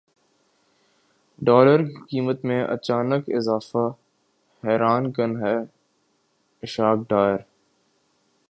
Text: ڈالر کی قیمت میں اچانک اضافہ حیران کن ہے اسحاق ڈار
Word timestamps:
ڈالر 1.41 1.83
کی 1.85 2.01
قیمت 2.09 2.45
میں 2.45 2.61
اچانک 2.65 3.29
اضافہ 3.37 3.87
حیران 4.63 5.11
کن 5.11 5.31
ہے 5.43 5.55
اسحاق 6.63 6.99
ڈار 7.09 7.37